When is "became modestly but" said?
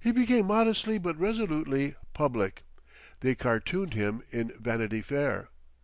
0.10-1.16